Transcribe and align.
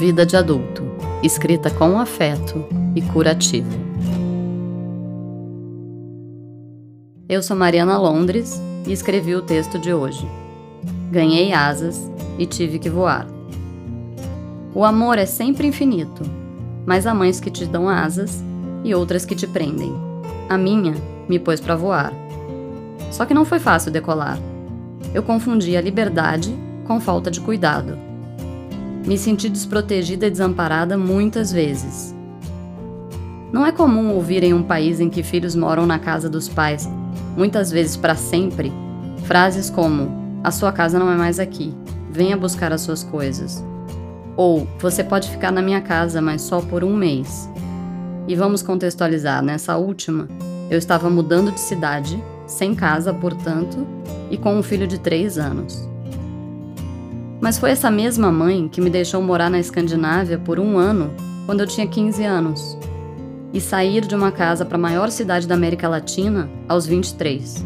Vida 0.00 0.24
de 0.24 0.34
Adulto, 0.34 0.82
escrita 1.22 1.70
com 1.70 2.00
afeto 2.00 2.64
e 2.96 3.02
curativo. 3.02 3.68
Eu 7.28 7.42
sou 7.42 7.54
Mariana 7.54 7.98
Londres 7.98 8.58
e 8.86 8.92
escrevi 8.92 9.34
o 9.34 9.42
texto 9.42 9.78
de 9.78 9.92
hoje. 9.92 10.26
Ganhei 11.12 11.52
asas 11.52 12.10
e 12.38 12.46
tive 12.46 12.78
que 12.78 12.88
voar. 12.88 13.26
O 14.74 14.86
amor 14.86 15.18
é 15.18 15.26
sempre 15.26 15.66
infinito, 15.66 16.22
mas 16.86 17.06
há 17.06 17.12
mães 17.12 17.38
que 17.38 17.50
te 17.50 17.66
dão 17.66 17.86
asas 17.86 18.42
e 18.82 18.94
outras 18.94 19.26
que 19.26 19.34
te 19.34 19.46
prendem. 19.46 19.92
A 20.48 20.56
minha 20.56 20.94
me 21.28 21.38
pôs 21.38 21.60
para 21.60 21.76
voar. 21.76 22.10
Só 23.10 23.26
que 23.26 23.34
não 23.34 23.44
foi 23.44 23.58
fácil 23.58 23.92
decolar. 23.92 24.38
Eu 25.12 25.22
confundi 25.22 25.76
a 25.76 25.82
liberdade 25.82 26.56
com 26.86 26.98
falta 26.98 27.30
de 27.30 27.42
cuidado. 27.42 28.09
Me 29.06 29.16
senti 29.16 29.48
desprotegida 29.48 30.26
e 30.26 30.30
desamparada 30.30 30.96
muitas 30.96 31.52
vezes. 31.52 32.14
Não 33.52 33.66
é 33.66 33.72
comum 33.72 34.14
ouvir 34.14 34.44
em 34.44 34.54
um 34.54 34.62
país 34.62 35.00
em 35.00 35.08
que 35.08 35.22
filhos 35.22 35.54
moram 35.54 35.86
na 35.86 35.98
casa 35.98 36.28
dos 36.28 36.48
pais, 36.48 36.88
muitas 37.36 37.70
vezes 37.70 37.96
para 37.96 38.14
sempre, 38.14 38.72
frases 39.24 39.70
como: 39.70 40.40
A 40.44 40.50
sua 40.50 40.70
casa 40.70 40.98
não 40.98 41.10
é 41.10 41.16
mais 41.16 41.40
aqui, 41.40 41.74
venha 42.10 42.36
buscar 42.36 42.72
as 42.72 42.82
suas 42.82 43.02
coisas. 43.02 43.64
Ou 44.36 44.68
você 44.78 45.02
pode 45.02 45.28
ficar 45.28 45.50
na 45.50 45.62
minha 45.62 45.80
casa, 45.80 46.20
mas 46.20 46.42
só 46.42 46.60
por 46.60 46.84
um 46.84 46.94
mês. 46.94 47.48
E 48.28 48.36
vamos 48.36 48.62
contextualizar: 48.62 49.42
nessa 49.42 49.76
última, 49.76 50.28
eu 50.70 50.78
estava 50.78 51.10
mudando 51.10 51.50
de 51.50 51.60
cidade, 51.60 52.22
sem 52.46 52.74
casa, 52.74 53.12
portanto, 53.12 53.86
e 54.30 54.36
com 54.36 54.54
um 54.54 54.62
filho 54.62 54.86
de 54.86 55.00
três 55.00 55.38
anos. 55.38 55.88
Mas 57.40 57.58
foi 57.58 57.70
essa 57.70 57.90
mesma 57.90 58.30
mãe 58.30 58.68
que 58.68 58.80
me 58.80 58.90
deixou 58.90 59.22
morar 59.22 59.48
na 59.48 59.58
Escandinávia 59.58 60.38
por 60.38 60.60
um 60.60 60.76
ano 60.76 61.10
quando 61.46 61.60
eu 61.60 61.66
tinha 61.66 61.86
15 61.86 62.22
anos 62.22 62.78
e 63.52 63.60
sair 63.60 64.06
de 64.06 64.14
uma 64.14 64.30
casa 64.30 64.64
para 64.64 64.76
a 64.76 64.80
maior 64.80 65.10
cidade 65.10 65.48
da 65.48 65.54
América 65.54 65.88
Latina 65.88 66.48
aos 66.68 66.86
23. 66.86 67.64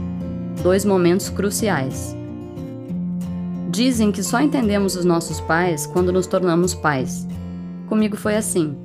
Dois 0.63 0.85
momentos 0.85 1.29
cruciais. 1.29 2.17
Dizem 3.69 4.13
que 4.13 4.23
só 4.23 4.41
entendemos 4.41 4.95
os 4.95 5.05
nossos 5.05 5.41
pais 5.41 5.87
quando 5.87 6.13
nos 6.13 6.29
tornamos 6.29 6.73
pais. 6.73 7.27
Comigo 7.89 8.17
foi 8.17 8.37
assim. 8.37 8.77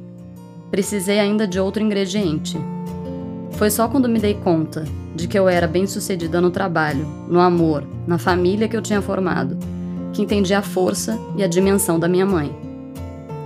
Precisei 0.72 1.20
ainda 1.20 1.48
de 1.48 1.60
outro 1.60 1.84
ingrediente. 1.84 2.58
Foi 3.52 3.70
só 3.70 3.88
quando 3.88 4.10
me 4.10 4.20
dei 4.20 4.34
conta 4.34 4.86
de 5.16 5.28
que 5.28 5.38
eu 5.38 5.48
era 5.48 5.68
bem-sucedida 5.68 6.42
no 6.42 6.50
trabalho, 6.50 7.06
no 7.28 7.40
amor, 7.40 7.84
na 8.08 8.18
família 8.18 8.68
que 8.68 8.76
eu 8.76 8.82
tinha 8.82 9.02
formado, 9.02 9.58
que 10.14 10.22
entendi 10.22 10.54
a 10.54 10.62
força 10.62 11.20
e 11.36 11.44
a 11.44 11.48
dimensão 11.48 12.00
da 12.00 12.08
minha 12.08 12.26
mãe. 12.26 12.56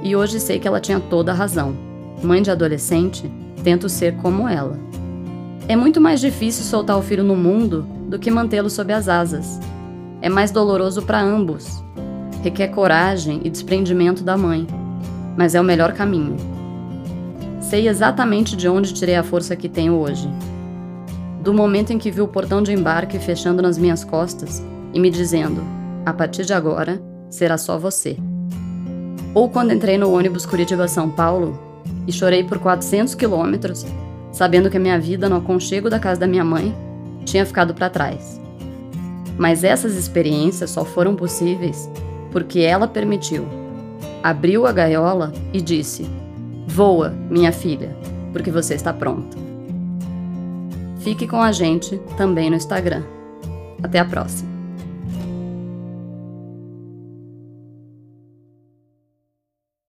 E 0.01 0.15
hoje 0.15 0.39
sei 0.39 0.59
que 0.59 0.67
ela 0.67 0.79
tinha 0.79 0.99
toda 0.99 1.31
a 1.31 1.35
razão. 1.35 1.75
Mãe 2.21 2.41
de 2.41 2.51
adolescente, 2.51 3.31
tento 3.63 3.87
ser 3.87 4.15
como 4.17 4.47
ela. 4.47 4.77
É 5.67 5.75
muito 5.75 6.01
mais 6.01 6.19
difícil 6.19 6.63
soltar 6.65 6.97
o 6.97 7.01
filho 7.01 7.23
no 7.23 7.35
mundo 7.35 7.85
do 8.07 8.19
que 8.19 8.29
mantê-lo 8.29 8.69
sob 8.69 8.91
as 8.91 9.07
asas. 9.07 9.59
É 10.21 10.29
mais 10.29 10.51
doloroso 10.51 11.01
para 11.01 11.21
ambos. 11.21 11.83
Requer 12.41 12.67
coragem 12.67 13.41
e 13.45 13.49
desprendimento 13.49 14.23
da 14.23 14.37
mãe, 14.37 14.67
mas 15.37 15.55
é 15.55 15.61
o 15.61 15.63
melhor 15.63 15.93
caminho. 15.93 16.35
Sei 17.61 17.87
exatamente 17.87 18.57
de 18.57 18.67
onde 18.67 18.93
tirei 18.93 19.15
a 19.15 19.23
força 19.23 19.55
que 19.55 19.69
tenho 19.69 19.93
hoje. 19.93 20.29
Do 21.41 21.53
momento 21.53 21.91
em 21.91 21.97
que 21.97 22.11
vi 22.11 22.21
o 22.21 22.27
portão 22.27 22.61
de 22.61 22.73
embarque 22.73 23.17
fechando 23.17 23.61
nas 23.61 23.77
minhas 23.77 24.03
costas 24.03 24.63
e 24.93 24.99
me 24.99 25.09
dizendo: 25.09 25.61
a 26.05 26.13
partir 26.13 26.45
de 26.45 26.53
agora, 26.53 27.01
será 27.29 27.57
só 27.57 27.77
você. 27.77 28.17
Ou 29.33 29.49
quando 29.49 29.73
entrei 29.73 29.97
no 29.97 30.13
ônibus 30.13 30.45
Curitiba-São 30.45 31.09
Paulo 31.09 31.59
e 32.07 32.11
chorei 32.11 32.43
por 32.43 32.59
400 32.59 33.15
quilômetros, 33.15 33.85
sabendo 34.31 34.69
que 34.69 34.77
a 34.77 34.79
minha 34.79 34.99
vida 34.99 35.27
no 35.27 35.37
aconchego 35.37 35.89
da 35.89 35.99
casa 35.99 36.19
da 36.19 36.27
minha 36.27 36.43
mãe 36.43 36.75
tinha 37.25 37.45
ficado 37.45 37.73
para 37.73 37.89
trás. 37.89 38.39
Mas 39.37 39.63
essas 39.63 39.95
experiências 39.95 40.69
só 40.69 40.85
foram 40.85 41.15
possíveis 41.15 41.89
porque 42.31 42.59
ela 42.59 42.87
permitiu. 42.87 43.45
Abriu 44.21 44.67
a 44.67 44.71
gaiola 44.71 45.33
e 45.51 45.61
disse: 45.61 46.05
Voa, 46.67 47.09
minha 47.29 47.51
filha, 47.51 47.95
porque 48.31 48.51
você 48.51 48.75
está 48.75 48.93
pronta. 48.93 49.37
Fique 50.99 51.27
com 51.27 51.41
a 51.41 51.51
gente 51.51 51.99
também 52.15 52.49
no 52.49 52.55
Instagram. 52.55 53.03
Até 53.81 53.99
a 53.99 54.05
próxima! 54.05 54.52